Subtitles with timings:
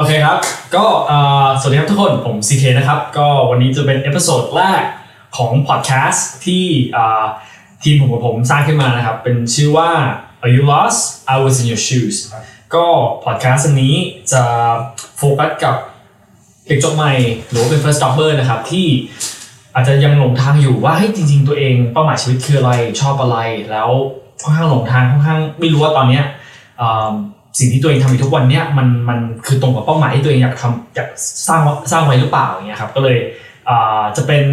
[0.00, 0.38] โอเคครับ
[0.76, 0.84] ก็
[1.60, 4.82] สวัสดีครับทุกคน ผม CK นะครับ ก็วันนี้จะเป็น episode แรก
[5.36, 6.64] ของพอดแคสต์ที่
[7.82, 9.90] ทีมผมกับผมสร้างขึ้นมานะครับ เป็นชื่อว่า
[10.42, 11.00] Are you lost
[11.34, 12.16] I was in your shoes
[12.74, 12.86] ก็
[13.24, 13.94] พอดแคสต์อันนี้
[14.32, 14.42] จะ
[15.16, 15.76] โฟกัสกับ
[16.66, 17.12] เด็กจบใหม่
[17.50, 18.86] หรือว่าเป็น first jobber นะครับที่
[19.74, 23.38] อาจจะยังหลงทางอยู่ว่าเฮ้ยจริง ๆ ตัวเองเป้าหมายชีวิตคืออะไรชอบอะไร
[23.70, 23.90] แล้ว
[24.42, 26.24] ค่อนข้างหลงทางค่อนข้างไม่รู้ว่าตอนเนี้ย
[27.58, 31.08] สิ่งที่ตัวเองทำอยู่ทุกวันเนี้ยมันมันคือตรงกับเป้าหมายที่ตัวเองอยากทำอยาก
[31.48, 31.60] สร้าง
[31.92, 33.18] สร้างไว้หรือเปล่าอย่างเงี้ยครับก็เลย
[33.68, 34.44] อ่าจะเป็น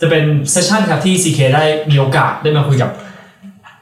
[0.00, 2.90] จะเป็นเซสชันครับที่ CK ได้มีโอกาสได้มาคุยกับ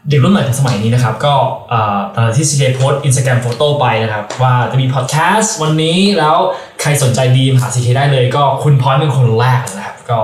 [0.09, 1.35] เด็กรุ่นใหม่ในสมัยนี้นะครับ ก็
[1.73, 6.37] อ่อตอนที่ CK โพสอินสตาแกรมโฟโต้ไปนะครับ ว่าจะมีพอดแคสต์วันนี้แล้ว
[6.81, 10.19] ใครสนใจดีมหา CK ได้เลย ก็คุณพอยเป็นคนแรกนะครับ ก็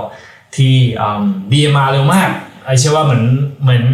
[0.55, 0.75] ที่
[1.53, 2.29] ดีมาเร็วมาก
[2.65, 3.23] ไอเชื่อว่าเหมือน
[3.61, 3.85] เหมือน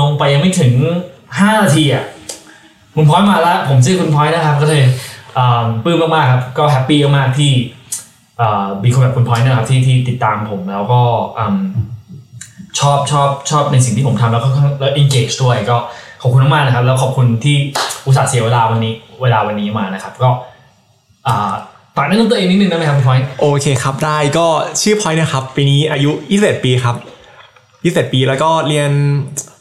[0.00, 0.72] ลงไปยังไม่ถึง
[1.18, 2.04] 5 นาทีอะ
[2.94, 4.82] คุณพลอยมาแล้วผมชื่อคุณพลอยนะครับก็เลย
[5.84, 7.52] ปลื้มมากๆครับก็แฮปปี้มากๆที่
[8.84, 11.02] มีคนแบบคุณพลอยนะครับที่ที่ติดตามผมแล้วก็
[12.78, 14.48] ชอบชอบชอบในสิ่งที่ผมทำแล้วก็
[14.80, 15.76] แล้ว engage ด้วยก็
[16.22, 17.56] ขอบคุณมากๆนะครับ แล้วขอบคุณที่
[18.06, 20.30] อุตส่าห์เสียเวลาวันนี้ เวลาวันนี้มานะครับ ก็
[21.96, 24.46] ฝากแนะนำตัวเองนิดนึงได้ไหมครับคุณพอยโอเคครับได้ก็
[24.82, 26.96] ชื่อพลอยนะครับปีนี้อายุ21ปีครับ
[28.08, 28.90] 21ปี แล้วก็เรียน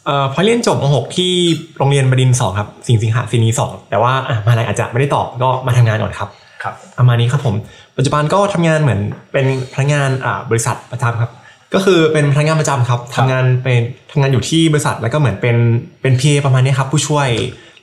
[0.05, 1.31] เอ่อพลอยเรียนจบม .6 ที่
[1.77, 6.29] โรงเรียนบดินทร์สองครับ สิงห์สิงหาสินีสองแต่ว่าอะมหาลัยอาจจะไม่ได้ตอบก็มาทำงานก่อนครับ
[6.63, 7.55] ครับประมาณนี้ครับผม
[7.97, 8.99] ปัจจุบันก็ทำงานเหมือน
[9.31, 11.31] เป็นพนักงานอ่าบริษัทประจำครับ
[11.73, 13.81] ก็คือเป็นพนักงานประจำครับทำงานเป็น
[14.11, 15.57] ทำงานอยู่ที่บริษัทแล้วก็เหมือนเป็น
[16.01, 17.29] เป็นพีประมาณนี้ครับผู้ช่วย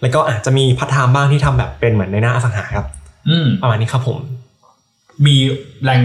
[0.02, 2.86] แล้วก็อาจจะมีพัฒนาบ้างที่ทำแบบเป็นเหมือนในหน้าอสังหาครับ
[3.28, 4.18] อืมประมาณนี้ครับผม
[5.26, 5.36] มี
[5.84, 6.00] แรง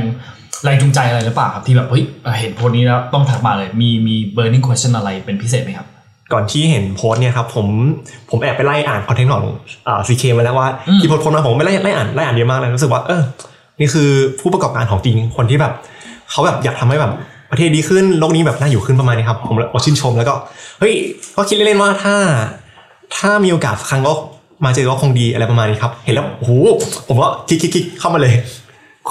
[0.63, 2.03] แรงจูงใจอะไรหรือเปล่าครับที่แบบเฮ้ย
[2.39, 5.87] เห็นโพสต์นี้แล้วต้องทักมาเลยมีมี burning question อะไรเป็นพิเศษไหมครับ
[6.33, 7.67] ก่อนที่เห็นโพสต์เนี่ยครับผม
[8.29, 9.43] ผมแอบไปไล่อ่านคอนเทนต์ของ
[9.87, 13.21] อ่า CK มาแล้วว่าอืมที่โพสต์โพสต์มาผมไปไล่ไล่อ่านไล่อ่านเยอะมากเลยรู้สึกว่าเออ
[13.79, 15.73] นี่คือผู้ประกอบการของจริงคนที่แบบ
[16.31, 17.11] เขาแบบอยากทำให้แบบ
[17.51, 20.33] ประเทศดีขึ้นโลกนี้แบบน่าอยู่ขึ้นประมาณนี้ครับผมเลยชื่นชมแล้วก็
[20.79, 20.93] เฮ้ย
[21.35, 22.15] ก็คิดเล่นๆว่าถ้า
[23.17, 24.13] ถ้ามีโอกาสสักครั้งก็
[24.65, 26.51] มาเจอก็คงดีอะไรประมาณนี้ครับ เห็นแล้วโอ้โห
[27.07, 28.33] ผมก็คลิกคลิกคลิกเข้ามาเลย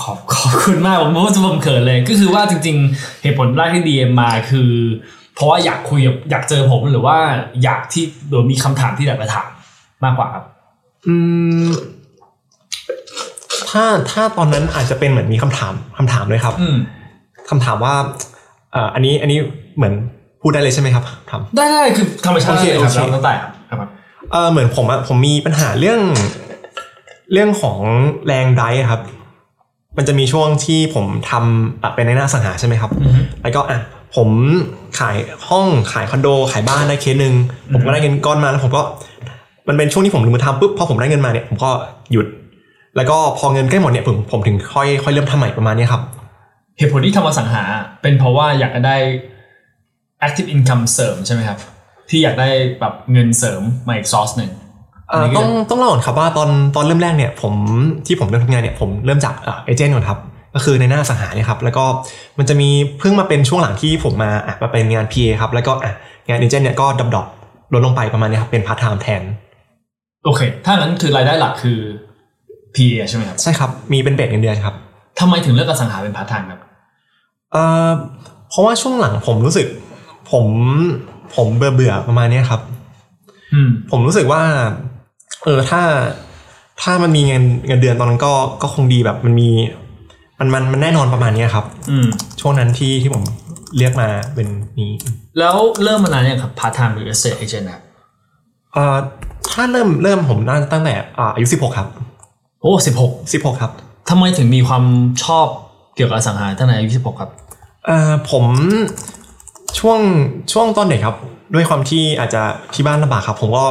[0.01, 4.71] ขอบขอบคุณมากผมรู้สึกผมเขินเลย ก็คือว่าจริง ๆ เหตุผลแรกที่ DM มาคือ
[5.35, 7.17] เพราะว่าอยากคุยกับอยากเจอผมหรือว่า
[7.65, 9.49] อยากที่หรือมีคำถามที่อยากจะถาม
[10.05, 10.45] มากกว่าครับ
[11.07, 11.17] อื
[11.65, 11.67] ม
[13.71, 16.77] ถ้าถ้าตอนนั้นอาจจะเป็นเหมือนมีคำถามคำถามเลยครับอืม
[17.51, 17.95] คำถามว่า
[18.73, 19.39] เอ่ออันนี้อันนี้
[19.77, 19.95] เหมือน
[20.43, 23.91] พูดได้เลยใช่ไหมครับถามได้ได้คือธรรมชาติโอเคเลยครับโอเคแล้วแล้วแต่ครับครับ
[24.33, 26.01] เออเหมือนผมอะผมมีปัญหาเรื่อง
[27.33, 27.79] เรื่องของ
[28.27, 29.01] แรงไดฟ์อะครับ
[29.97, 33.79] มันจะมีช่วงที่ผมทำอะเป็นในหน้าอสังหาใช่ไหมครับอือฮึแล้วก็อะ
[34.17, 34.29] ผม
[34.99, 35.17] ขาย
[35.49, 37.35] ห้องขายคอนโด ขายบ้านได้เคสหนึ่ง
[37.73, 38.83] ผมก็ได้เงินก้อนมาแล้วผมก็
[39.69, 41.71] มันเป็นช่วงที่ผมลงมือทำปุ๊บพอผมได้เงินมาเนี่ยผมก็
[42.13, 42.27] หยุด
[42.97, 46.03] แล้วก็พอเงินใกล้หมดเนี่ยผมผมถึงค่อยค่อยเริ่มทำใหม่ประมาณเนี้ยครับ
[46.79, 47.63] เหตุผลที่ทำอสังหา
[48.03, 48.97] เป็นเพราะว่าอยากจะได้
[50.27, 51.59] active income เสริมใช่ไหมครับ
[52.11, 52.49] ที่อยากได้
[52.81, 54.64] แบบเงินเสริมมาอีกซอสหนึ่งเอ่อ
[55.37, 57.55] ต้องต้องเล่าก่อนครับว่าตอนตอนเริ่มแรกเนี่ยผม
[58.07, 59.35] ที่ผมเริ่มทำงานเนี่ยผมเริ่มจาก
[59.65, 60.19] agent ก่อนครับ
[60.55, 61.85] ก็คือในหน้าอสังหาเนี่ยครับแล้วก็
[62.39, 65.93] มันจะมีเพิ่งมาเป็นช่วงหลังที่ผมมาอะมาเป็นงาน PA ครับแล้วก็อะ
[66.29, 67.23] งาน agent เนี่ยก็ดับดอ
[67.73, 69.23] ลดลงไปประมาณเนี้ยครับเป็นพาร์ทไทม์แทน
[70.25, 71.79] โอเค ถ้างั้นคือรายได้หลักคือ
[72.75, 74.75] PA ใช่ไหมครับ ใช่ครับ มีเป็น base เงินเดือนครับ
[75.21, 76.61] ทำไมถึงเลือกอสังหาเป็นพาร์ทไทม์ครับ
[77.53, 77.91] เอ่อ
[78.49, 79.67] เพราะว่าช่วงหลังผมรู้สึก
[80.33, 80.47] ผม
[81.37, 82.61] ผมเบื่อเบื่อๆประมาณเนี้ยครับ
[83.53, 84.43] อืมผมรู้สึกว่า
[85.45, 85.83] เออถ้า
[86.83, 88.33] ถ้ามันมีเงินเงินเดือนตอนนั้นก็
[88.63, 89.49] ก็คงดีแบบมันมี
[90.39, 92.07] มันมันมันแน่นอนประมาณเนี้ยครับ อืม
[92.41, 93.23] ช่วงนั้นที่ที่ผม
[93.79, 94.93] เลือกมาเป็นนี้
[95.39, 97.83] แล้วเริ่มมานานยังครับพาร์ทไทม์หรือ estate agent ครับ
[98.73, 98.97] เอ่อ
[99.51, 101.89] ถ้าเริ่มเริ่มผมน่าจะตั้งแต่อ่าอายุสิบหกครับ
[102.61, 103.73] โอ้สิบหกสิบหกครับ
[104.11, 104.85] ทำไมถึงมีความ
[105.25, 105.47] ชอบ
[105.97, 107.31] เกี่ยวกับอสังหาตั้งแต่อายุสิบหกครับ
[107.87, 108.45] เอ่อผม
[109.79, 110.01] ช่วง
[110.53, 111.17] ช่วงตอนเด็กครับ
[111.55, 112.43] ด้วยความที่อาจจะ
[112.75, 113.65] ที่บ้านลำบากครับ ผมก็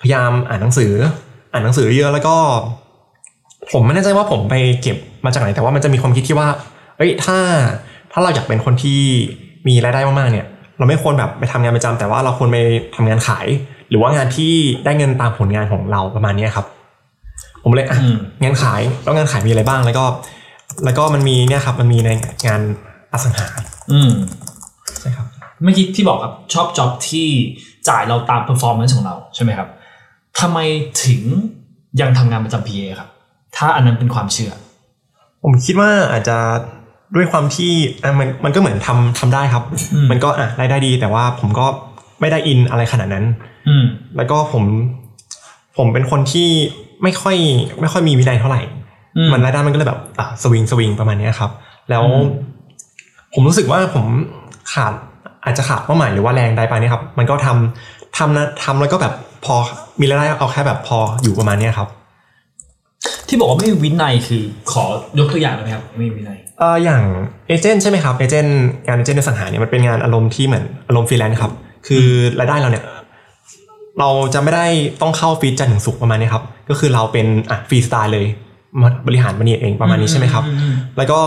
[0.00, 0.92] พยายามอ่านหนังสือ
[1.52, 2.36] อ่านหนังสือเยอะแล้วก็
[3.72, 6.48] ผมไม่แน่ใจว่าผมไปเก็บมาจากไหนแต่ว่ามันจะมีความคิดที่ว่า
[6.96, 7.38] เอ้ยถ้า
[8.12, 9.00] ถ้าเราอยากเป็นคนที่
[9.68, 10.46] มีรายได้มากๆเนี่ย
[10.78, 12.58] เราไม่ควรแบบไปทำงานประจำแต่ว่าเราควรไป
[12.96, 13.46] ทำงานขาย
[13.90, 14.52] หรือว่างานที่
[14.84, 16.66] ได้เงินตามผลงานของเราประมาณเนี้ยครับ
[17.62, 20.04] ผมเลยอะอืมงานขายแล้วงานขายมีอะไรบ้างแล้วก็
[20.84, 22.10] แล้วก็มันมีเนี่ยครับ มันมีใน
[22.46, 22.60] งาน
[23.12, 23.46] อสังหา
[23.92, 24.12] อืม
[25.00, 25.26] ใช่ครับ
[25.62, 27.28] เมื่อกี้ที่บอกครับชอบจ็อบที่
[27.88, 29.68] จ่ายเราตาม performance ของเราใช่ไหมครับ
[30.40, 30.58] ทำไม
[31.04, 31.22] ถึง
[32.00, 33.08] ยังทำงานประจำ PA ครับ
[33.56, 34.52] ถ้าอันนั้นเป็นความเชื่อ
[35.42, 36.36] ผมคิดว่าอาจจะ
[37.16, 37.72] ด้วยความที่
[38.02, 41.66] อะมันมันก็เหมือนทำทำได้ครับอืมมันก็อะรายได้ดี แต่ว่าผมก็
[42.20, 43.24] ไม่ได้อินอะไรขนาดนั้น
[43.68, 43.84] อืม
[44.16, 44.64] แล้วก็ผม
[45.76, 46.48] ผมเป็นคนที่
[47.02, 47.36] ไม่ค่อย
[47.80, 48.60] ไม่ค่อยมีวินัยเท่าไหร่
[49.16, 51.50] อืมมันรายได้มันก็เลยแบบอะสวิงสวิงประมาณเนี้ยครับ
[51.90, 52.26] แล้วอืม
[53.34, 54.06] ผมรู้สึกว่าผม
[54.72, 54.92] ขาด
[55.44, 59.12] อาจจะขาดเป้าหมายหรือว่าแรงใดไปเนี่ยครับ มันก็ทำทำนะทำแล้วก็แบบ
[59.44, 59.54] พอ
[60.00, 61.88] มีรายได้เอาแค่แบบพออยู่ประมาณเนี้ยครับ
[63.28, 64.42] ที่บอกว่าไม่มีวินัยคือ
[64.72, 64.84] ขอ
[65.18, 67.02] ยกตัวอย่างได้ไหมครับไม่มีวินัยเอ่ออย่าง
[67.48, 71.52] agent ใช่ไหมครับ agent งาน agent ในอสังหาเนี่ยมันเป็นงานอารมณ์ที่เหมือนอารมณ์ฟรีแลนซ์ครับ
[71.86, 72.06] คือ
[72.38, 72.84] รายได้เราเนี่ย
[73.98, 74.66] เราจะไม่ได้
[75.00, 78.26] ต้องเข้า fix จันทร์ถึงศุกร์ประมาณนี้ครับ ก็คือเราเป็นอะฟรีสไตล์เลย
[78.80, 81.18] มาบริหารมันเองประมาณนี้ใช่ไหมครับอืมแล้วก็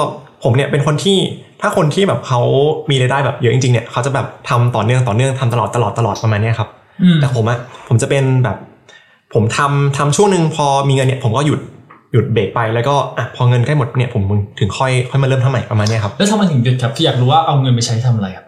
[0.44, 1.18] ผมเนี่ยเป็นคนที่
[1.62, 2.42] ถ้าคนที่แบบเขา
[2.89, 6.82] มีรายได้แบบเยอะจริงๆเนี่ยเขาจะแบบทำต่อเนื่องต่อเนื่องทำตลอดตลอดตลอดประมาณเนี้ยครับอืม
[7.22, 8.57] แต่ผมอะผมจะเป็นแบบ
[9.34, 11.60] ผมทำทำช่วงหนึ่งพอมีเงินเนี่ยผมก็หยุด
[12.13, 14.24] หยุดเบรกไปแล้วก็อะพอเงินใกล้หมดเนี่ยผม
[14.60, 18.45] ถึงค่อยค่อยมาเริ่มทำใหม่ประมาณเนี้ยครับแล้วทำไมถึงหยุดครับที่อยากรู้ว่าเอาเงินไปใช้ทำอะไรครับ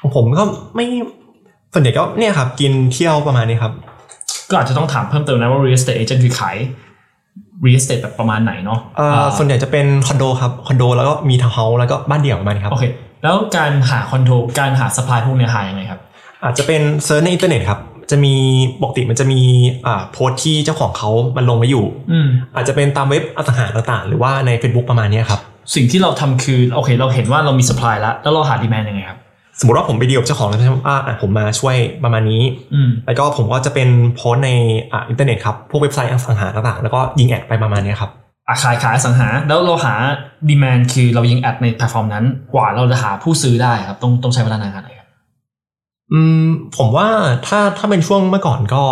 [0.00, 0.44] ของผมก็
[0.76, 0.86] ไม่
[1.74, 3.72] ส่วนใหญ่ก็เนี่ยครับ กินเที่ยวประมาณนี้ครับ
[4.50, 6.56] ก็อาจจะต้องถามเพิ่มเติมนะว่า real estate agent คือขาย
[7.64, 12.84] real estate แบบประมาณไหนเนาะเอ่ออ่าส่วนใหญ่จะเป็นคอนโดครับคอนโดแล้วก็มีทาวน์เฮาส์แล้วก็บ้านเดี่ยวประมาณนี้ครับโอเค
[13.22, 16.00] แล้วการหาคอนโดการหา supply พวกเนี้ยหายังไงครับ
[16.44, 17.80] อาจจะเป็น search ในอินเทอร์เน็ตครับ
[18.10, 18.34] จะมี
[18.82, 19.40] ปกติมันจะมี
[19.86, 25.40] อ่าโพสต์ที่เจ้าของเขามันลงไว้อยู่อืมอาจจะเป็นตามเว็บอสังหาต่างๆ หรือว่าใน Facebook ประมาณเนี้ยครับ
[25.74, 29.18] สิ่งที่เราทำคือโอเค เราเห็นว่าเรามี supply แล้วแล้วเราหา demand ยังไงครับ
[29.60, 32.42] สมมติว่าผมไปดีลกับเจ้าของแล้วใช่ไหมว่าอะผมมาช่วยประมาณนี้
[32.74, 34.50] อืมแล้วก็ผมก็จะเป็นโพสต์ใน
[34.92, 38.10] อ่าอินเทอร์เน็ตครับพวกเว็บไซต์อสังหาต่างๆ แล้วก็ยิง ad ไปประมาณเนี้ยครับ
[38.48, 39.94] อะขายขายอสังหา แล้วเราหา
[40.48, 42.24] demand คือเรายิงแอดในแพลตฟอร์มนั้น
[42.54, 44.97] กว่าเราจะหาผู้ซื้อได้ครับต้องต้องใช้เวลานานขนาดไหนครับ
[46.12, 46.44] อืม
[46.76, 47.08] ผมว่า
[47.46, 48.84] ถ้าถ้าเป็นช่วงเมื่อก่อนก็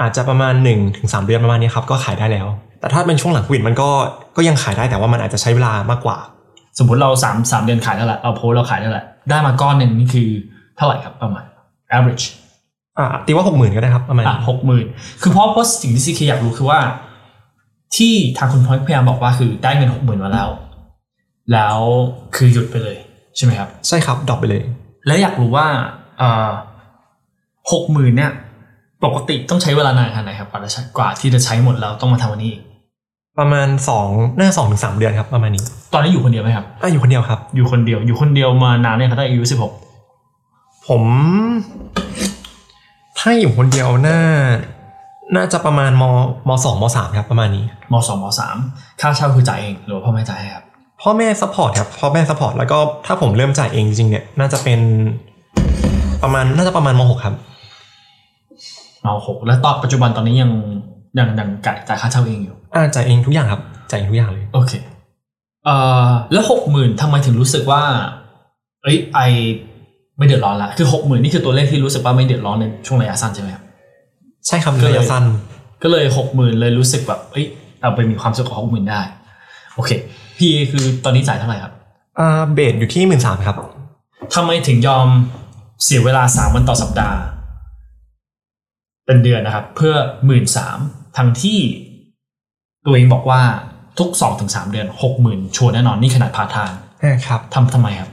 [0.00, 2.46] อาจจะประมาณ1นถึงสเดือนประมาณนี้ครับก็ขายได้แล้ว
[2.80, 3.88] แต่ถ้าเป็นช่วงหลังโควิดมันก็
[4.36, 6.16] ก็ยังขายได้แต่ว่ามันอาจจะใช้เวลามากกว่า
[6.78, 10.28] สมมติเราสามสามเดือนขายได้แหละเราโพสต์เราขายได้แหละได้มาก้อนหนึ่งนี่คือ
[10.76, 11.44] เท่าไหร่ครับประมาณ
[11.96, 12.24] average
[12.98, 14.86] อ่าตีว่าหกหมื่นก็ได้ครับประมาณอะนี้หกหมื่น
[15.22, 16.80] คือเพราะเพราะสิ่งที่ CK อยากรู้คือว่า
[17.96, 20.48] ที่ทางคุณพอยพยายามบอกว่าคือได้เงินหกหมื่นมาแล้ว
[21.52, 21.78] แล้ว
[22.36, 22.96] คือหยุดไปเลย
[23.36, 24.62] ใช่ไหมครับ ใช่ครับ drop ไปเลย
[25.06, 25.66] แล้วอยากรู้ว่า
[27.72, 28.32] หกหมื่นเนี่ย
[29.04, 32.62] ปกติต้องใช้เวลานานขนาดไหนครับกว่าจะใช้กว่าที่จะใช้หมดแล้วต้องมาทำวันนี้อีก
[33.38, 34.08] ประมาณสอง
[34.38, 39.72] น่าสองถึงสามเดือนครับประมาณนี้ ตอนนี้อยู่คนเดียวไหมครับอะอยู่คนเดียวครับ อยู่คนเดียว อยู่คนเดียวมานานเนี่ยครับตั้งแต่อายุสิบหก
[40.88, 41.02] ผม
[43.18, 44.18] ถ้าอยู่คนเดียวน่า
[45.36, 46.04] น่าจะประมาณม
[46.48, 48.56] หมื่นสองหมื่นสามครับประมาณนี้หมื่นสองหมื่นสาม
[49.00, 50.64] ค่าเช่าคือจ่ายเองหรือว่าพ่อแม่จ่ายให้ครับ
[51.02, 54.80] พ่อแม่ support ครับพ่อแม่ support แล้วก็ถ้าผมเริ่มจ่ายเองจริงๆเนี่ยน่าจะเป็น
[56.24, 57.34] ประมาณน่าจะประมาณหมื่นหกครับ
[59.04, 60.50] หมื่นหกแล้วตอนปัจจุบันตอนนี้ยัง
[61.18, 63.60] ยังยังจ่ายจ่ายค่าเช่าเองอยู่อ่าจ่ายเองทุกอย่างครับ
[63.90, 64.72] จ่ายเองทุกอย่างเลยโอเค
[65.64, 65.76] เอ่
[66.06, 67.82] อแล้วหกหมื่นทำไมถึงรู้สึกว่า
[68.82, 69.20] เอ้ยไอ
[70.18, 73.64] ไม่เดือดร้อนละคือหกหมื่นนี่คือตัวเลขที่รู้สึกว่าไม่เดือดร้อนในช่วงระยะสั้นใช่ไหมครับ
[74.46, 75.24] ใช่ครับก็เลยระยะสั้น
[75.82, 77.46] ก็เลยหกหมื่นเลยรู้สึกแบบเอ้ย
[77.80, 79.00] เอาไปมีความสุขกับหกหมื่นได้
[79.74, 79.90] โอเค
[80.38, 81.72] พี่คือตอนนี้จ่ายเท่าไหร่ครับ
[82.18, 83.56] อ่าเบสอยู่ที่หมื่นสามครับ
[84.34, 85.06] ทำไมถึงยอม
[85.84, 87.18] เสียเวลาสามวันต่อสัปดาห์
[89.06, 89.94] เป็นเดือนนะครับ เพื่อ
[90.26, 90.78] หมื่นสาม
[91.16, 91.58] ทั้งที่
[92.84, 93.42] ตัวเองบอกว่า
[93.98, 98.10] ทุกสองถึงสามเดือนหกหมื่นชัวร์แน่นอนนี่ขนาดพาร์ทไทม์อ่าครับทำทำไมครับ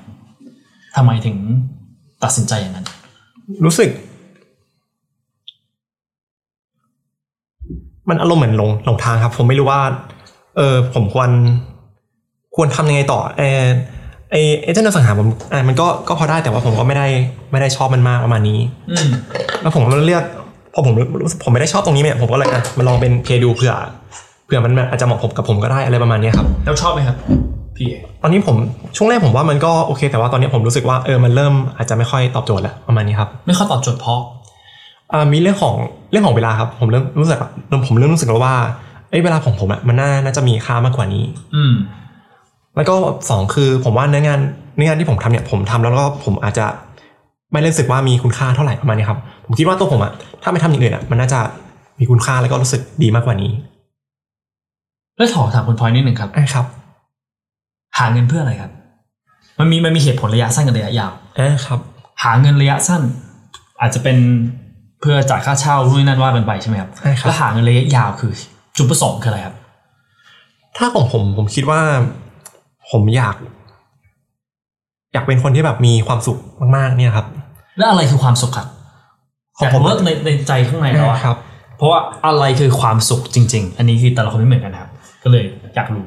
[0.95, 1.37] ทำไมถึง
[2.23, 2.87] ตัดสินใจอย่างนั้น
[3.65, 3.89] รู้สึก
[8.09, 9.81] มันอารมณ์เหมือนหลงหลงทางครับ ผมไม่รู้ว่า
[10.57, 11.29] เออผมควร
[12.55, 13.63] ควรทำยังไงต่อเออ
[14.31, 17.07] ไอ agent อสังหาผมอ่ามันก็ก็พอได้แต่ว่าผมก็ไม่ได้
[17.51, 18.59] ไม่ได้ชอบมันมากประมาณนี้
[18.91, 19.09] อืม
[19.61, 20.23] แล้วผมก็เลือก
[20.73, 23.73] พอผมรู้สึกผมไม่ได้ชอบตรงนี้เนี่ยผมก็เลยอะมาลองเป็นเพดูเผื่อ
[24.45, 27.17] เผื่อมันอาจจะเหมาะผมกับผมก็ได้อะไรประมาณเนี้ยครับแล้วชอบไหมครับ
[27.75, 28.55] พี่เอตอนนี้ผม
[28.97, 34.21] ช่วงแรกผมว่ามันก็โอเค แต่ว่าตอนนี้ผมรู้สึกว่าเออมันเริ่มอาจจะไม่ค่อยตอบโจทย์แล้วประมาณนี้ครับไม่เข้าตอบโจทย์เพราะ
[35.13, 35.75] อ่ามีเรื่องของ
[36.11, 37.49] เรื่องของเวลาครับ ผมเริ่มรู้สึกว่า
[37.87, 38.55] ผมเริ่มรู้สึกแล้วว่า
[39.09, 41.23] เอ้ยเวลาของผมอะมันน่าน่าจะมีค่ามากกว่านี้
[41.55, 41.73] อืม
[42.75, 42.95] แล้วก็
[43.29, 44.39] สองคือผมว่าเนื้องาน
[44.75, 46.65] เนื้องานที่ผมทำเนี่ยผมทำแล้วก็ผมอาจจะ
[47.51, 50.11] ไม่รู้สึกว่ามีคุณค่าเท่าไหร่ประมาณนี้ครับ ผมคิดว่าตัวผมอะ
[50.43, 51.39] ถ้าไม่ทำอย่างอื่นอะมันน่าจะ
[51.99, 53.51] มีคุณค่าแล้วก็รู้สึกดีมากกว่านี้
[55.17, 56.65] แล้วขอถามคุณพลอยนิดหนึ่งครับอะครับ
[57.97, 58.71] หาเงินเพื่ออะไรครับ
[59.59, 61.79] มันมีมันมีเหตุผลระยะสั้นกับระยะยาวอะครับ
[62.23, 63.01] หาเงินระยะสั้น
[63.81, 64.17] อาจจะเป็น
[64.99, 68.31] เพื่อจ่ายค่าเช่ารุ่นนั่นว่ากันไปใช่ไหมครับใช่ครับแล้วหาเงินระยะยาวคือ
[68.77, 69.55] จุดประสงค์คืออะไรครับ
[70.77, 71.81] ถ้าของผมผมคิดว่า
[72.91, 73.35] ผมอยาก
[75.13, 76.37] อยากเป็นคนที่แบบมีความสุข
[76.75, 77.25] มากๆ เนี่ยครับ
[77.77, 78.67] แล้วอะไรคือความสุขครับ
[79.57, 81.37] ของอยากผมรู้ว่าในในใจข้างในเราอะครับ
[81.77, 84.91] เพราะว่าอะไรคือความสุขจริง ๆ อันนี้คือแต่ละคนไม่เหมือนกันนะครับ
[85.23, 85.43] ก็เลย
[85.75, 86.05] อยากรู้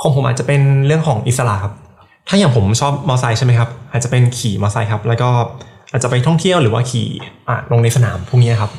[0.00, 1.74] ของผมอาจจะเป็นเรื่องของอิสระครับ
[2.28, 5.30] ถ้าอย่างผมชอบมอเตอร์ไซค์ใช่ไหมครับ อาจจะเป็นขี่มอเตอร์ไซค์ครับ แล้วก็
[5.92, 7.08] อาจจะไปท่องเที่ยวหรือว่าขี่
[7.48, 8.70] อะลงในสนามพวกนี้ครับ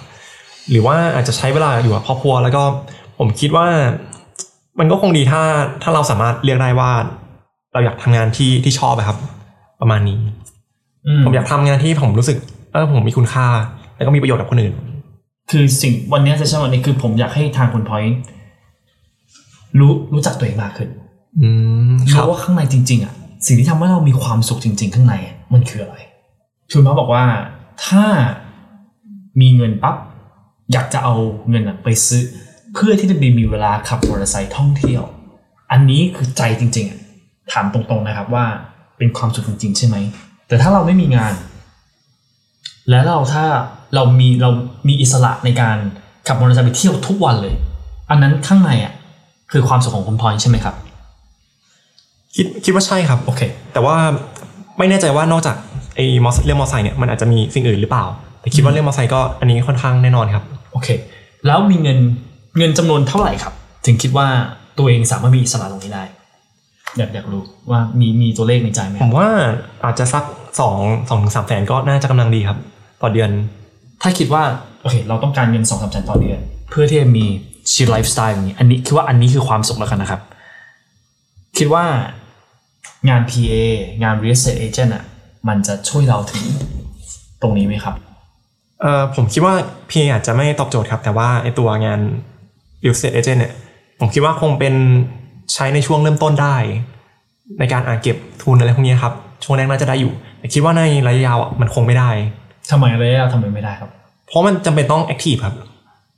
[0.69, 2.63] หรือว่าอาจจะใช้เวลาอยู่กับครอบครัว แล้วก็
[3.19, 3.67] ผมคิดว่า
[4.79, 5.41] มันก็คงดีถ้า
[5.83, 6.91] ถ้าเราสามารถเรียกได้ว่า
[7.73, 9.17] เราอยากทำงานที่ที่ชอบอะครับ
[9.81, 10.19] ประมาณนี้
[11.25, 12.37] ผมอยากทำงานที่ผมรู้สึก
[12.73, 13.47] เออผมมีคุณค่า
[13.95, 14.73] แล้วก็มีประโยชน์กับคนอื่น
[15.51, 18.17] คือสิ่งวันนี้เซสชั่นวันนี้คือผมอยากให้ทางคุณพอยต์
[19.79, 20.89] รู้รู้จักตัวเองมากขึ้น
[21.41, 21.49] อื
[21.93, 23.13] มครัรู้บว่าข้างในจริง ๆ อะ
[23.45, 25.97] สิ่งที่ทำให้เรามีความสุขจริง ๆ ข้างในอะมันคืออะไร
[26.71, 27.23] คือมาบอกว่า
[27.85, 28.05] ถ้า
[29.41, 29.95] มีเงินปั๊บ
[30.73, 31.15] อยากจะเอา
[31.49, 32.23] เงินอะไปซื้อ
[32.73, 35.03] เพื่อที่จะมีเวลาขับมอเตอร์ไซค์ท่องเที่ยว
[35.71, 36.99] อันนี้คือใจจริง ๆอะ
[37.51, 38.45] ถามตรงๆนะครับว่า
[38.97, 39.95] เป็นความสุขจริงๆใช่ไหม
[40.47, 41.33] แต่ถ้าเราไม่มีงาน
[42.89, 43.45] แล้วเราถ้า
[43.95, 44.49] เรามีเรา
[44.87, 45.77] มีอิสระในการ
[46.27, 47.55] ขับมอเตอร์ไซค์ไปเที่ยวทุกวันเลย
[48.09, 48.93] อันนั้นข้างในอะ
[49.51, 50.75] คือความสุขของคุณพลอยใช่ไหมครับ
[52.35, 53.41] คิดคิดว่าใช่ครับโอเค
[53.73, 53.95] แต่ว่า
[54.77, 55.55] ไม่แน่ใจว่านอกจาก
[55.95, 58.05] ไอ้มอสเรื่องมอไซค์เนี่ยมันอาจจะมีสิ่งอื่นหรือเปล่า
[58.41, 60.87] แต่คิดว่าเรื่องมอไซค์ก็อันนี้ค่อนข้างแน่นอนครับโอเค
[61.45, 61.99] แล้วมีเงิน
[62.57, 63.53] เงินจำนวนเท่าไหร่ครับ
[63.85, 64.27] ถึงคิดว่า
[64.77, 66.03] ตัวเองสามารถมีอิสระตรงนี้ได้
[66.97, 69.29] อยากอยากรู้ว่ามีมีตัวเลขในใจไหมผมว่า
[69.85, 70.23] อาจจะสัก
[70.59, 70.77] สอง
[71.09, 72.57] สองถึงสามแสนก็น่าจะกำลังดีครับ
[73.01, 73.29] ต่อเดือน
[74.01, 74.43] ถ้าคิดว่า
[74.81, 76.39] โอเค เราต้องการเงินสองสามแสนต่อเดือน
[76.69, 77.25] เพื่อที่จะมี
[77.71, 80.21] ชีวิตไลฟ์สไตล์อย่างนี้ อันนี้คิดว่าอันนี้คือความสุขแล้วกันนะครับ
[81.57, 81.85] คิดว่า
[83.09, 83.53] งาน PA
[84.03, 85.03] งาน real estate agent อะ
[85.47, 86.43] มันจะช่วยเราถึง
[87.41, 87.95] ตรงนี้ไหมครับ
[88.81, 89.53] เอ่อผมคิดว่า
[89.89, 91.99] พีอาจจะไม่ตอบโจทย์ครับ แต่ว่าไอตัวงาน
[92.83, 93.53] real estate agent เนี่ย
[93.99, 94.73] ผมคิดว่าคงเป็น
[95.53, 96.55] ใช้ในช่วงเริ่มต้นได้
[97.59, 99.13] ในการอาเก็บทุนอะไรพวกนี้ครับ
[99.43, 102.09] ช่วงแรกน่าจะได้อยู่ แต่คิดว่าในระยะยาวอะมันคงไม่ได้
[102.71, 103.89] ทำไมระยะยาวทำไมไม่ได้ครับ
[104.27, 105.55] เพราะมันจำเป็นต้อง active ครับ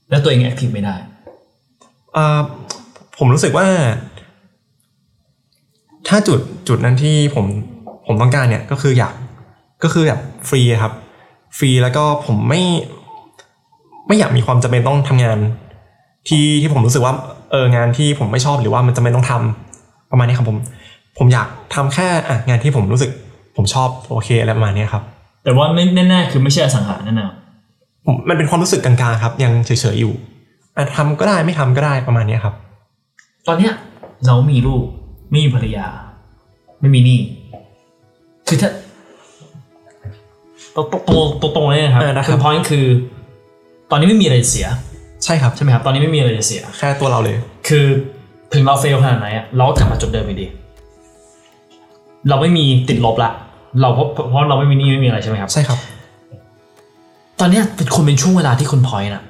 [0.10, 0.96] แล้วตัวเองแอคทีฟไม่ได้
[2.14, 2.40] เอ่อ
[3.18, 3.68] ผมรู้สึกว่า
[6.08, 7.46] ถ้าจุดจุดนั้นที่ผม
[8.08, 9.14] ผมต้องการเนี่ยก็คืออยาก
[9.84, 10.94] ก็คือแบบฟรีอะครับ
[11.58, 12.62] ฟรีแล้วก็ผมไม่
[14.08, 15.38] ไม่อยากมีความจำเป็นต้องทำงาน
[16.28, 17.14] ที่ที่ผมรู้สึกว่า
[17.52, 20.58] เอองานที่ผมไม่ชอบหรือว่ามันจำเป็นต้องทำประมาณนี้ครับผม
[21.18, 23.12] ผมอยากทำแค่อะงานที่ผมรู้สึก
[23.56, 25.04] ผมชอบโอเคอะไรประมาณนี้ครับ
[25.44, 27.34] แต่ว่าไม่แน่ๆคือไม่ใช่อสังหาแน่นอน
[28.06, 30.14] ผมมันเป็นความรู้สึกกลางๆครับ ยังเฉยๆอยู่
[30.78, 32.54] อะทำก็ได้ไม่ทำก็ได้ประมาณนี้ครับ
[33.48, 33.74] ตอนเนี้ย
[34.28, 34.84] เรามีลูก
[35.32, 35.88] ไม่มีภรรยา
[36.80, 37.20] ไม่มีหนี้
[38.48, 38.70] คือถ้า
[40.76, 41.02] ตรงตรง
[41.42, 42.86] ตรงตรงๆเลยนะครับเออนะครับคือพอยคือ
[43.92, 47.36] ตอนนี้ไม่มีอะไรจะเสียใช่ครับ ใช่ไหมครับ ตอนนี้ไม่มีอะไรจะเสีย แค่ตัวเราเลย
[47.68, 47.86] คือ
[48.54, 50.48] ถึงเราเฟลขนาดไหนอะเราก็กลับมาจุดเดิมอยู่ดี
[52.30, 53.32] เราไม่มีติดลบละ
[53.82, 55.80] เราเพราะเพราะเราไม่มีหนี้ไม่มีอะไรใช่ไหมครับ ใช่ครับ
[57.40, 59.24] ตอนเนี้ยเป็นคนเป็นช่วงเวลาที่คุณพอยต์นะ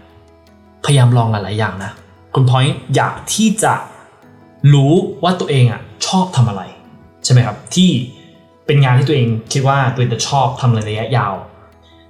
[0.85, 1.91] พยายามลองหลายๆอย่างนะ
[2.35, 3.73] คุณพอยต์อยากที่จะ
[4.73, 6.61] รู้ว่าตัวเองอะชอบทำอะไร
[7.23, 7.89] ใช่ไหมครับ ที่
[8.65, 11.33] เป็นงานที่ตัวเองคิดว่าตัวเองจะชอบทำในระยะยาว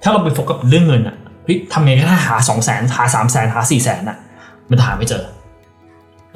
[0.02, 4.18] ถ้าเราไปโฟกัสกับเรื่องเงินอะเฮ้ยทำไงก็ได้หาสองแสนหาสามแสนหาสี่แสนอะ
[4.70, 5.24] มันหาไม่เจอ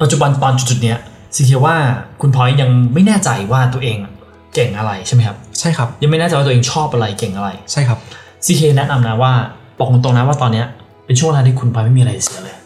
[0.01, 0.97] ปัจจุบันตอนจุดๆเนี้ย
[1.35, 1.75] สิเคียว่า
[2.21, 4.11] คุณพอยต์ยังไม่แน่ใจว่าตัวเองอะ
[4.53, 7.99] เก่งอะไรใช่ไหมครับ ใช่ครับ ยังไม่แน่ใจว่าตัวเองชอบอะไรเก่งอะไร ใช่ครับ
[8.45, 9.33] ซีเคแนะนำนะว่า
[9.79, 10.65] บอกตรงๆนะว่าตอนเนี้ย
[11.05, 12.57] เป็นช่วงเวลาที่คุณพลอยไม่มีอะไรจะเสียเลย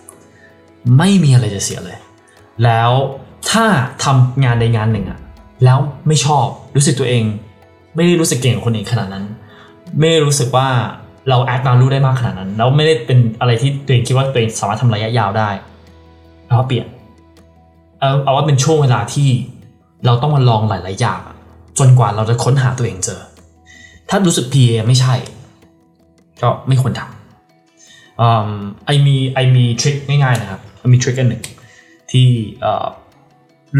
[0.98, 1.98] ไม่มีอะไรจะเสียเลย
[2.64, 2.92] แล้ว
[3.52, 3.66] ถ้า
[4.04, 5.20] ทำงานใดงานหนึ่งอะ
[5.64, 7.24] แล้วไม่ชอบรู้สึกตัวเอง
[7.96, 9.26] ไม่ได้รู้สึกเก่งกว่าคนอื่นขนาดนั้น
[9.98, 10.68] ไม่ได้รู้สึกว่า
[11.30, 15.50] เราแอด v า l ูได้มากขนาดนั้น แล้วไม่ได้เป็นอะไรที่ตัวเองคิดว่าตัวเองสามารถทำระยะยาวได้
[16.48, 16.88] แล้วก็เปลี่ยน
[18.00, 19.30] เอาเอาว่าเป็นช่วงเวลาที่
[20.06, 21.22] เราต้องมาลองหลาย ๆ อย่าง
[21.80, 23.22] จนกว่าเราจะค้นหาตัวเองเจอ
[24.10, 25.14] ถ้ารู้สึก PA ไม่ใช่
[26.42, 28.50] ก็ไม่ควรทำอืม
[28.86, 30.62] I มี I มี trick ง่าย ๆ นะครับ
[30.94, 31.44] มี trick อันหนึ่ง
[32.12, 32.28] ที่
[32.62, 32.88] เอ่อ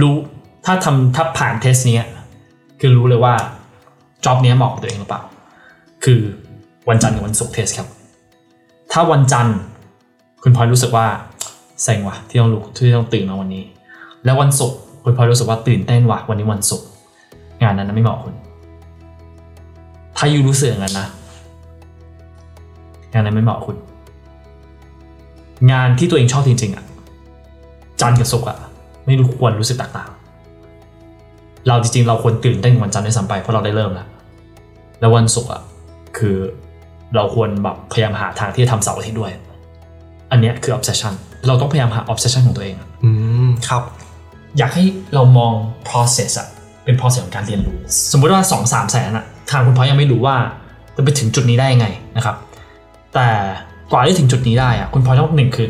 [0.02, 0.16] รู้
[0.66, 2.06] ถ้าทำถ้าผ่าน test เนี้ย
[2.80, 3.34] คือรู้เลยว่า
[4.26, 5.22] job เนี้ยเหมาะกับตัวเองหรือเปล่า
[6.04, 6.22] คือ
[6.88, 7.88] วันจันทร์กับวันศุกร์ test ครับ
[8.92, 9.58] ถ้าวันจันทร์
[10.44, 11.08] คุณพลอยรู้สึกว่า
[11.84, 13.64] เซ็งว่ะที่ต้องลุกที่ต้องตื่นมาวันนี้
[14.26, 16.88] แล้ววันศุกร์คุณพลอยรู้สึกว่าตื่นเต้นว่ะวันนี้วันศุกร์
[17.62, 18.34] งานนั้นนะไม่เหมาะคุณ
[20.18, 21.08] ถ้ายูรู้สึกอย่างนั้นนะ
[23.14, 23.76] งานนั้นไม่เหมาะคุณ
[25.72, 26.84] งานที่ตัวเองชอบจริงๆอะ
[28.02, 28.58] จันทร์กับศุกร์อะ
[29.06, 30.10] ไม่รู้ควรรู้สึกตกต่าง
[31.68, 34.08] เราจริงๆ เราควรตื่นเต้นกับวันจันทร์ด้วยซ้ำไปเพราะเราได้เริ่มแล้ว
[35.00, 35.62] แล้ววันศุกร์อะ
[36.18, 36.38] คือ
[37.16, 39.32] เราควรแบบพยายามหาทางที่จะทำเสาร์อาทิตย์ด้วย
[40.32, 41.14] อันเนี้ยคือ obsession
[41.48, 43.12] เราต้องพยายามหา obsession ของตัวเองอะอื
[43.48, 43.84] มครับ
[44.58, 45.54] อยากให้เรามอง
[45.90, 46.48] process อะ
[46.84, 47.78] เป็น process ของการเรียนรู้
[48.12, 50.36] สมมุติว่า 2 3 แสนอะทางคุณพ่อยังไม่รู้ว่า
[50.96, 51.88] จะไปถึงจุดนี้ได้ยังไง
[52.18, 52.36] นะครับ
[53.16, 53.30] แต่
[53.92, 55.68] กว่าที่ถึงจุดนี้ได้อะคุณพ่อต้องหนึ่งคือ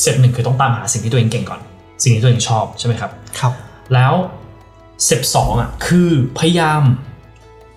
[0.00, 1.60] เซตหนึ่งคือต้องตามหาสิ่งที่ตัวเองเก่งก่อน
[2.02, 3.52] สิ่งที่ตัวเองชอบใช่ไหมครับ ครับ
[3.94, 4.12] แล้ว
[5.04, 6.82] เซตสองอะคือพยายาม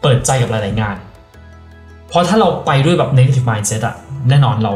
[0.02, 0.96] เปิดใจกับหลาย ๆ งาน
[2.12, 3.96] เพราะถ้าเราไปด้วยแบบ negative mindset อะ
[4.30, 4.74] แน่นอนเรา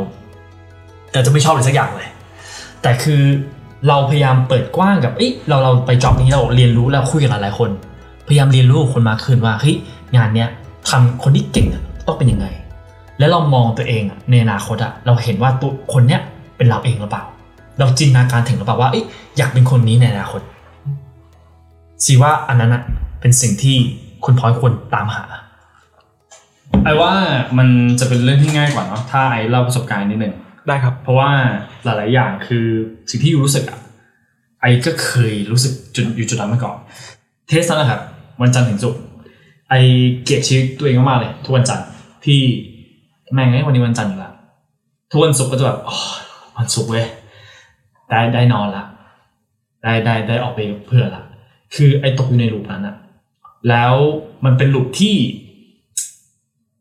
[1.14, 2.10] เราจะไม่ชอบอะไรสักอย่างเลย
[2.82, 3.22] แต่คือ
[3.88, 7.70] เราพยายามเปิดกว้างกับเอ้ยเราเราไปจ็อบนี้เราเรียนรู้แล้วคุยกับหลายๆคน
[8.28, 9.76] พยายามเรียนรู้กับคนมากขึ้นว่าเฮ้ย
[10.16, 10.50] งานเนี้ย
[10.90, 11.68] ทำคนที่เก่ง
[12.08, 12.48] ต้องเป็นยังไง
[13.20, 16.22] แล้วเรามองตัวเองอะในอนาคตอะเราเห็นว่าตัวคนเนี้ย
[16.58, 17.24] เป็นเราเองหรือเปล่า
[17.80, 19.04] เราจินตนาการถึงหรือเปล่าว่าเอ้ย
[19.38, 20.42] อยากเป็นคนนี้ในอนาคต
[22.06, 22.84] สีว่าอันนั้นอะ
[23.22, 23.76] เป็นสิ่งที่
[24.26, 25.24] คุณพลอยควรตามหา
[26.86, 27.14] ไอ้ว่า
[27.58, 27.68] มัน
[28.00, 30.34] จะเป็นเรื่องที่ง่ายกว่าเนาะถ้าไอ้เล่าประสบการณ์นิดนึง
[30.68, 31.32] ได้ครับ เพราะว่า
[31.84, 32.66] หลาย ๆ อย่างคือ
[33.10, 33.80] สิ่งที่ยูรู้สึกอะ
[34.62, 36.78] ไอ้ก็เคยรู้สึกจุดอยู่จุดนั้นมาก่อน
[37.48, 38.02] เทสนั้นนะครับ
[38.42, 39.02] วันจันทร์ถึงศุกร์
[39.70, 39.80] ไอ้
[40.24, 41.88] เกลียดชีวิตตัวเองมากๆเลย ทุกวันจันทร์
[42.26, 42.40] ที่
[43.34, 44.32] แม่งไอ้ยวันนี้วันจันทร์อยู่ละ
[45.12, 45.98] ทุกวันศุกร์ก็จะแบบอ๋อ
[46.58, 47.06] วันศุกร์เว้ย
[48.10, 48.84] ได้ได้นอนละ
[49.84, 51.24] ได้ได้ได้ออกไปกับเพื่อนละ
[51.76, 52.96] คือไอ้ตกอยู่ในลูปนั้นอะ
[53.70, 53.94] แล้ว
[54.46, 55.16] มันเป็นลูปที่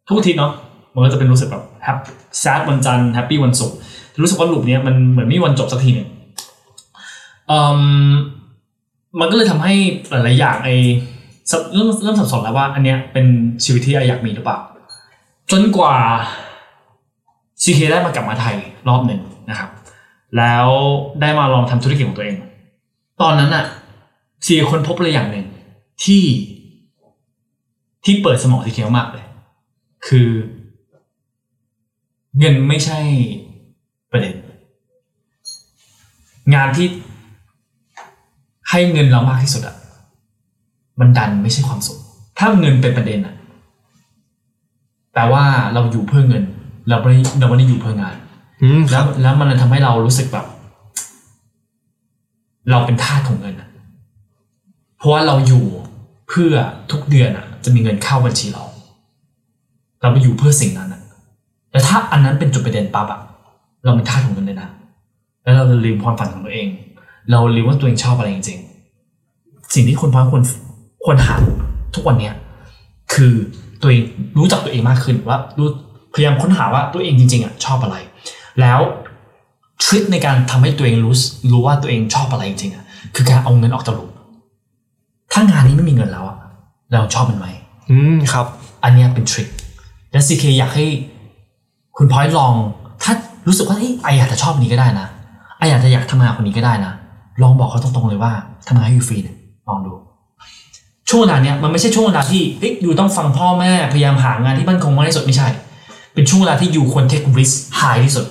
[0.07, 0.53] ทุกทิตย์เนาะ
[0.95, 1.99] มันก็จะเป็นรู้สึกแบบแฮป
[2.41, 3.77] แซดวันจันทร์แฮปปี้วันศุกร์
[4.23, 6.09] รู้สึกว่าลูปเนี้ยมันเหมือนไม่มีวันจบสักทีหนึ่ง
[9.21, 9.75] มันก็เลยทำให้
[10.11, 10.69] หลายๆอย่างไอ
[11.75, 13.27] เริ่มเริ่มสับสนแล้วว่าอันเนี้ยเป็น
[13.65, 14.59] ชีวิตที่ I อยากมีหรือเปล่า
[15.51, 15.95] จนกว่า
[17.63, 18.57] ซีเคได้มากลับมาไทย
[18.89, 19.21] รอบหนึ่ง
[19.51, 19.71] นะครับ
[20.39, 20.67] แล้ว
[21.21, 22.37] ได้มาลองทำธุรกิจของตัวเอง
[23.23, 23.65] ตอนนั้นอะ
[24.47, 25.47] ซีเคค้นพบอะไรอย่างหนึ่ง
[26.05, 26.23] ที่
[28.05, 29.24] ที่เปิดสมองซีเคมากเลย
[30.07, 30.29] คือ
[32.39, 32.99] เงินไม่ใช่
[34.11, 34.35] ประเด็น
[36.55, 36.87] งานที่
[38.71, 39.77] ให้เงินเรามากที่สุดอะ
[41.01, 41.99] มันดันไม่ใช่ความสุข
[42.39, 43.35] ถ้าเงินเป็นประเด็นอะ
[45.13, 45.45] แปลว่า
[45.75, 46.43] เราอยู่เพื่อเงิน
[46.89, 48.17] เราไม่ได้เราไม่ได้อยู่เพื่องาน
[48.63, 50.47] อืมคแล้รัวบแล้วมันเลยทำให้เรารู้สึกแบบ
[52.71, 53.69] เราเป็นทาสของเงินอะ
[54.99, 55.65] เพราะว่าเราอยู่
[56.29, 56.55] เพื่อ
[56.91, 58.65] ทุกเดือนอะจะมีเงินเข้าบัญชีเรา
[60.05, 61.03] เราไปอยู่เพื่อสิ่งนั้นอะ
[61.71, 63.21] แต่ถ้าอันนั้นเป็นจุดประเด็นปั๊บอะ
[63.85, 64.69] เราเป็นทาสของเงินเลยนะ
[65.43, 66.69] แล้วเราลืมความฝันของตัวเอง
[67.31, 70.43] เราลืมว่าตัวเองชอบอะไรจริงๆ สิ่งที่คนพอยควร
[71.05, 71.35] ควรหา
[71.95, 72.35] ทุกวันเนี้ย
[73.15, 73.33] คือ
[73.83, 74.03] ตัวเอง
[74.39, 75.69] รู้จักตัวเองมากขึ้นว่ารู้
[76.15, 77.97] พยายามค้นหาว่าตัวเองจริงๆอะชอบอะไร
[78.61, 78.81] แล้ว
[79.85, 81.15] ทริคในการทำให้ตัวเองรู้
[81.53, 84.11] รู้ว่าตัวเองชอบอะไรจริงๆอะคือการเอาเงินออกจากลูก
[85.33, 86.37] ถ้างานนี้ไม่มีเงินแล้วอะ
[86.93, 87.47] เราชอบมันไหม
[87.91, 88.47] อืมครับ
[88.85, 89.49] อันเนี้ยเป็นทริค
[90.15, 90.87] และซีเคอยากให้
[91.97, 92.55] คุณพอยลอง
[93.03, 93.13] ถ้า
[93.47, 95.07] รู้สึกว่าไออาจจะชอบนนี้ก็ได้นะ
[95.59, 96.93] ไออยาจจะอยากทำงานคนนี้ก็ได้นะ
[97.43, 98.33] ลองบอกเขาตรงๆเลยว่า
[98.69, 99.37] ทำงานให้อยู่ฟรีเนี่ย
[99.69, 99.93] ลองดู
[101.09, 105.49] ช่วงเวลาเนี้ยมันไม่ใช่ช่วงเวลาที่เฮ้ยอยู่ต้องฟังพ่อแม่พยายามหางานที่มั่นคงมากที่สุดไม่ใช่
[106.15, 108.27] เป็นช่วงเวลาที่อยู่ควร take risk high ที่สุด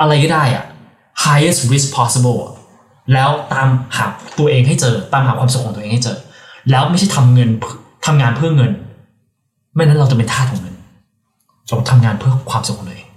[0.00, 0.64] อะไรก็ได้อะ
[1.24, 2.52] highest risk possible อะ
[3.12, 4.06] แล้วตามหา
[4.38, 6.16] ตัวเองให้เจอ ตามหาความสุขของตัวเองให้เจอ
[6.70, 7.50] แล้วไม่ใช่ทำเงิน
[8.06, 8.70] ทำงานเพื่อเงิน
[9.74, 10.71] ไม่นั้นเราจะเป็นทาสของเงิน
[11.68, 13.08] เราทำงานเพื่อความสุขของตัวเอง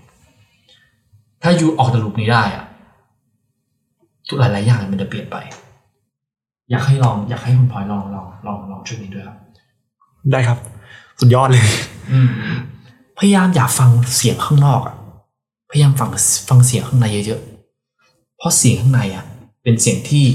[1.42, 2.66] ถ้าอยู่ออกจากลูปนี้ได้อะ
[4.28, 5.38] ทุกหลายๆอย่างมันจะเปลี่ยนไป
[6.70, 9.38] อยากให้ลองอยากให้คุณพลอยลองลองลองลองช่วยนี้ด้วยครับ
[10.32, 10.58] ได้ครับ
[11.20, 11.64] สุดยอดเลย
[12.12, 12.30] อืม
[13.18, 14.96] พยายามอย่าฟังเสียงข้างนอกอะ
[15.70, 16.10] พยายามฟัง
[16.50, 19.26] ฟังเสียงข้างในเยอะๆเพราะเสียงข้างในอะ
[19.64, 20.26] เป็นเสียงที่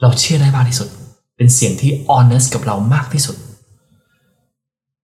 [0.00, 0.88] เราเชื่อได้มากที่สุด
[1.36, 3.36] เป็นเสียงที่ honest กับเรามากที่สุด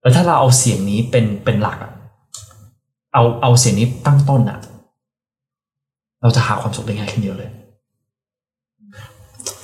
[0.00, 1.92] แล้วถ้าเราเอาเสียงนี้เป็นเป็นหลักอะ
[3.14, 4.58] เอาเอาเสียงนี้ตั้งต้นอะ
[6.22, 7.50] เราจะหาความสุขได้ง่ายขึ้นเยอะเลย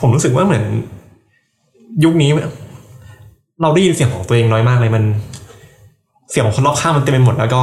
[0.01, 0.65] ผมรู้สึกว่าเหมือน
[2.05, 2.31] ยุคนี้
[3.63, 5.05] เราได้ยินเสียงของตัวเองน้อยมากเลยมัน
[6.31, 7.63] เสียงของคนรอบข้างมันเต็มไปหมดแล้วก็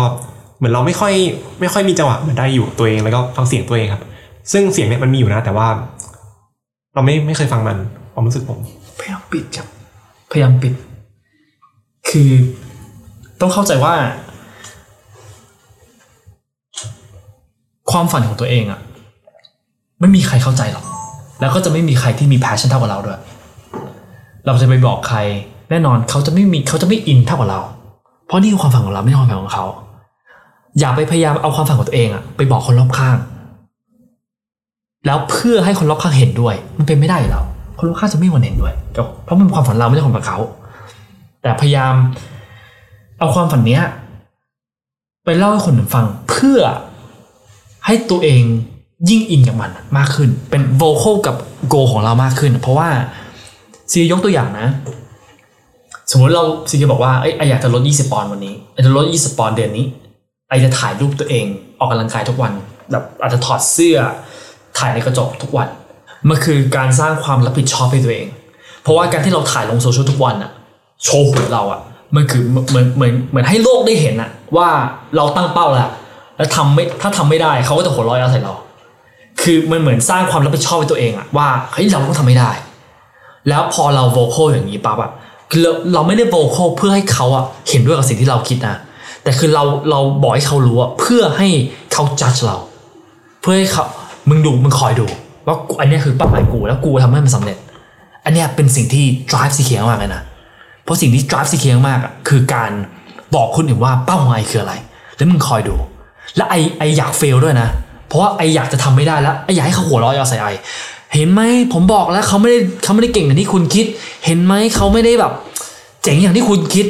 [0.58, 1.14] เหมือนเราไม่ค่อย
[1.60, 4.04] ไม่ค่อยมีจังหวะเหมือนได้อยู่กับตัวเองแล้วก็ฟังเสียงตัวเองครับ
[4.52, 5.68] ซึ่งเสียงเนี่ยมันมีอยู่นะ แต่ว่า
[6.94, 7.78] เราไม่ไม่เคยฟังมัน
[8.14, 8.60] ความรู้สึกผม
[9.00, 9.68] พยายามปิดครับ
[10.32, 10.74] พยายามปิด
[12.10, 12.32] คือ
[13.42, 13.94] ต้องเข้าใจว่า
[17.92, 18.80] ความฝันของตัวเองอะ
[20.00, 20.86] ไม่มีใครเข้าใจหรอก
[21.40, 23.20] แล้วก็จะไม่มีใครที่มี passion เท่ากับเราด้วย
[24.46, 25.18] เราจะไปบอกใคร
[25.70, 27.62] แน่นอนเขาจะไม่มีเขาจะไม่อินเท่ากับเรา
[28.28, 29.66] เพราะนี่คือความฝันของเราไม่ใช่ความฝันของเขา
[30.80, 33.18] อย่าไปพยายามเอาความฝันของตัวเองอะไปบอกคนรอบข้าง
[35.06, 37.46] แล้วเพื่อให้คนรอบข้างเห็นด้วย มันเป็นไม่ได้อยู่แล้ว
[37.78, 38.74] คนรอบข้างจะไม่มีวันเห็นด้วย
[39.24, 40.40] เพราะมันเป็นความฝันเราไม่ใช่ความฝันเขา
[41.42, 41.94] แต่พยายาม
[43.20, 43.84] เอาความฝันเนี้ย
[45.26, 46.60] ไปเล่าให้คนอื่นฟังเพื่อ
[47.86, 48.44] ให้ตัวเอง
[49.10, 51.36] ยิ่งอินกับมันมากขึ้น เป็นโวค a l กับ
[51.70, 52.90] โกของเรามากขึ้น เพราะว่า
[53.92, 54.68] ซียกตัวอย่างนะ
[56.12, 59.86] สมมติเราซีบอกว่าเอ้ไออยากจะลด 20 ปอนด์วันนี้ไอจะลด 20 ปอนด์เดือนนี้
[60.50, 61.46] ไอจะถ่ายรูปตัวเอง
[61.80, 62.52] ออกกำลังกายทุกวัน
[62.92, 63.98] แบบอาจจะถอดเสื้อ
[64.78, 65.68] ถ่ายในกระจกทุกวัน
[66.30, 68.28] มันคือการสร้างความรับผิดชอบให้ตัวเอง
[68.84, 70.52] เพราะว่าการที่เราถ่ายลงโซเชียลทุกวันอะ
[71.04, 71.82] โชว์หุ่นเราอะ
[72.16, 74.70] มันคือเหมือนเหมือนเหมือนให้โลกได้เห็นอะว่า
[75.16, 75.92] เราตั้งเป้าแล้ว
[76.38, 78.54] แล้วทำไม่ถ้าทำไม่ได้เขาก็จะหัวเร้อยเอาใส่เรา
[79.42, 82.52] คือมันเหมือนสร้างความรับผิดชอบให้ตัวเองอะว่าเฮ้ยเราต้องทำไม่ได้
[83.50, 85.12] แล้วพอเราโวคอลอย่างนี้ปั๊บอะ
[85.52, 88.76] คือเราเราไม่ได้โวคอลเพื่อให้เขาอะเห็นด้วยกับสิ่งที่เราคิดนะ
[89.24, 91.48] แต่คือเราเราบอกให้เขารู้อะเพื่อให้
[91.94, 92.58] เขาจัดเรา
[93.42, 93.86] เพื่อให้เขา
[94.30, 95.06] มึงดูมึงคอยดู
[95.48, 97.58] ว่าอันนี้คือเป้าหมายกูแล้วกูทำให้มันสำเร็จ
[98.26, 100.22] อันนี้เป็นสิ่งที่ drive CK มากเลยนะ
[100.84, 102.72] เพราะสิ่งที่ drive CK มากอะคือการ
[103.36, 104.74] บอกคนอื่นว่าเป้าหมายคืออะไร
[105.16, 105.76] แล้วมึงคอยดู
[106.38, 107.68] และไอไออยากเฟลด้วยนะ
[108.08, 110.48] เพราะว่าไออยากจะทำไม่ได้แล้วไออยากให้เขาหัวเราะอยาใส่ไอ
[111.14, 111.42] เห็นไหม
[111.74, 113.86] ผมบอกแล้วเขาไม่ได้เขาไม่ได้เก่งอย่างที่คุณคิด
[114.26, 115.32] เห็นไหมเขาไม่ได้แบบ
[116.04, 116.86] เจ๋งอย่างที่คุณคิด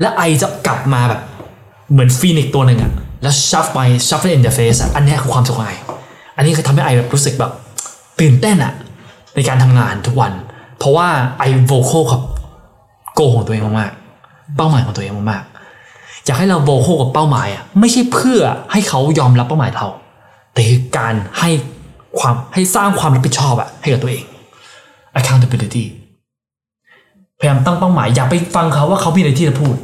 [0.00, 1.20] และไอจะกลับมาแบบ
[1.92, 3.78] เหมือนฟีนิกตัวหนึ่งอะแล้วชัฟไป
[4.08, 5.72] ชัฟเ in the face อะอันนี้คือความสุขของไอ
[6.36, 7.52] อันนี้คือทำให้ไอแบบรู้สึกแบบ
[8.20, 8.72] ตื่นเต้นอะ
[9.34, 10.32] ในการทำงานทุกวัน
[10.78, 12.20] เพราะว่าไอโวคอลกับ
[13.14, 15.53] โกของตัวเองมากๆเป้าหมายของตัวเองมากๆ
[16.24, 18.40] อยากให้เราโวคกับเป้าหมายอะไม่ใช่เพื่อ
[18.72, 19.86] ให้เขายอมรับเป้าหมายเรา
[20.52, 21.50] แต่คือการให้
[22.18, 24.24] ความให้สร้างความรับผิดชอบอะให้กับตัวเอง
[25.18, 25.84] accountability
[27.38, 29.74] พยายามตั้งเป้าหมาย อย่าไปฟังเขาว่าเขามีอะไรที่จะพูด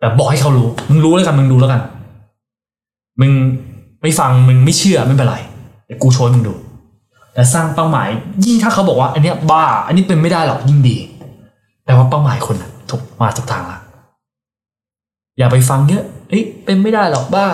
[0.00, 1.80] แบบบอกให้เขารู้ มึงรู้แล้วกัน มึงดูแล้วกัน
[3.20, 3.32] มึง
[4.02, 5.36] ไม่ฟังมึงไม่เชื่อไม่เป็นไร
[5.86, 6.54] เดี๋ยวกูโชว์มึงดู
[7.34, 8.08] แต่สร้างเป้าหมาย
[8.44, 10.96] ยิ่งถ้าเขาบอกว่า อันเนี้ยบ้า อันนี้เป็นไม่ได้หรอกยิ่งดี
[11.84, 13.78] แปลว่าเป้าหมายคนน่ะถูกมาถูกทางละ
[15.38, 17.46] อย่าไปฟังเยอะเอ้ยเป็นไม่ได้หรอกบ้า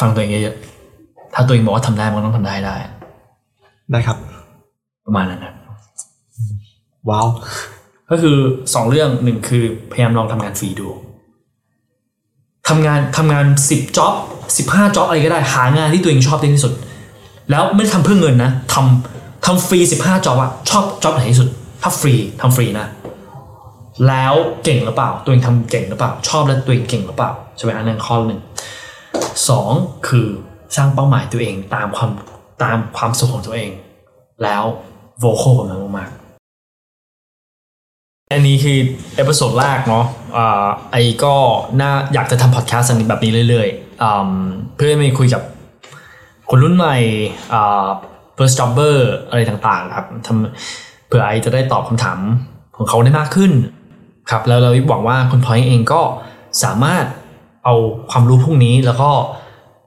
[0.00, 2.76] ฟังตัวเองเยอะๆถ้าตัวเองบอกว่าทำได้มันก็ต้องทำได้ให้ได้
[3.92, 4.18] ได้ครับ
[5.06, 5.54] ประมาณนั้นนะ
[7.08, 7.26] ว้าว
[8.10, 8.36] ก็คือ
[8.74, 10.88] สองเรื่องหนึ่งคือพยายามลองทำงานฟรีดู
[12.68, 14.14] ทำงานทำงานสิบจ็อบ
[14.56, 16.72] สิบห้า job อะไรก็ได้หางานที่ตัวเองชอบที่สุด
[17.50, 21.48] แล้วไม่ได้ทำเพื่อเงินนะทำทำฟรีสิบห้า job อะชอบ job ไหนที่สุด
[21.82, 22.86] ถ้าฟรีทำฟรีนะ
[24.06, 24.34] แล้ว
[24.64, 28.40] เก่งหรือเปล่า ตัวเองทำเก่งหรือเปล่า ชอบแล้วตัวเองเก่งหรือเปล่าใช่ไหมอันนั้นข้อหนึ่ง
[29.48, 29.70] สอง
[30.08, 30.26] คือ
[30.76, 32.10] สร้างเป้าหมายตัวเองตามความ
[32.62, 33.70] ตามความสุขของตัวเอง
[34.42, 34.64] แล้ว
[35.20, 36.10] โฟกัสกับมันมาก
[38.32, 38.78] อันนี้คือ
[39.16, 40.06] episode แรกเนาะ
[40.36, 41.34] อ่า I ก็
[41.80, 44.30] น่าอยากจะทำพอดแคสต์อันนี้แบบนี้เรื่อยๆอืม
[44.76, 45.42] เพื่อมาคุยกับ
[46.50, 46.96] คนรุ่นใหม่
[47.52, 47.86] อ่า
[48.36, 48.96] first jobber
[49.28, 52.18] อะไรต่างๆครับทำเผื่อ I จะได้ตอบคำถาม
[52.76, 53.52] ของเขาได้มากขึ้น
[54.30, 56.00] ครับแล้วเราหวังว่าคุณพอยเองก็
[56.64, 57.04] สามารถ
[57.64, 57.74] เอา
[58.10, 59.10] ความรู้พวกนี้แล้วก็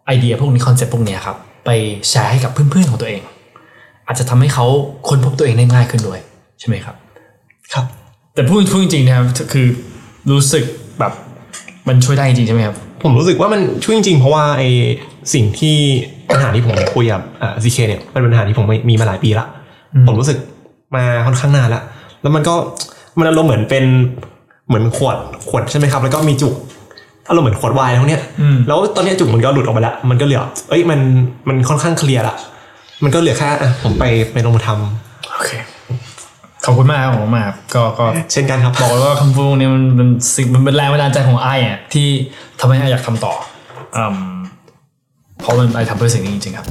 [0.05, 1.69] ไอเดียพวกนี้ concept พวกเนี้ยครับไป
[2.09, 3.21] แชร์ให้กับเพื่อนๆของตัวเอง
[4.07, 4.65] อาจจะทำให้เขา
[5.07, 6.19] ค้นพบตัวเองได้ง่ายขึ้นด้วย
[6.59, 6.95] ใช่ไหมครับ
[7.73, 7.85] ครับ
[8.33, 9.67] แต่พูดพูดจริงๆนะครับคือ
[10.31, 10.63] รู้สึก
[10.99, 11.13] แบบ
[11.87, 14.63] มันช่วยได้จริงๆใช่ไหมครับผมรู้สึกว่ามันช่วยจริง ๆ เพราะว่าไอ
[15.33, 15.75] สิ่งที่
[16.29, 19.45] ปัญหาที่ผมคุยกับอ่าซีเคเนี่ยมันเป็นปัญหาที่ผมมีมาหลายปีละ
[19.93, 20.37] อืมผมรู้สึก
[20.95, 21.81] มาค่อนข้างนานละ
[22.21, 22.55] แล้วมันก็
[23.17, 23.85] มันอารมณ์เหมือนเป็น
[24.71, 25.17] เหมือนขวด
[25.49, 26.53] ขวดใช่ไหมครับ แล้วก็มีจุก
[27.29, 30.99] อารมณ์เหมือนขวดไวน์พวกเนี้ยอืมแล้วตอนเนี้ยจุกมันก็หลุดออกมาแล้ว มันก็เหลือ เอ้ยมัน
[31.47, 32.35] มันค่อนข้างเคลียร์ละ
[33.03, 34.03] มันก็เหลือแค่อะผมไป
[34.33, 35.51] ไปลงมือทำโอเค
[36.65, 42.07] ขอบคุณมากครับขอบคุณมากครับก็ก็เช่นกันครับบอกเลยว่าคำพูดนี้มันมันสิ่งมันเป็นแรงบันดาลใจของไอ้อะที่
[42.59, 43.33] ทำให้ไอ้อยากทำต่อ
[43.97, 44.17] อืม
[45.41, 46.67] เพราะมันไอ้ทำเพื่อสิ่งนี้จริงๆครับ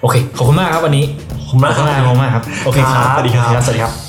[0.00, 1.04] โอเค ขอบคุณมากครับวันนี้
[1.48, 4.05] ขอบคุณมากครับขอบคุณมากครับโอเคครับครับสวัสดีครับสวัสดีครับ